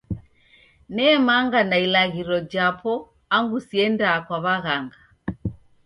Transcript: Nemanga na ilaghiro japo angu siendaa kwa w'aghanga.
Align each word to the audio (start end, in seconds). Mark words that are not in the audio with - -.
Nemanga 0.95 1.59
na 1.69 1.77
ilaghiro 1.85 2.37
japo 2.51 2.93
angu 3.35 3.57
siendaa 3.67 4.19
kwa 4.25 4.37
w'aghanga. 4.43 4.99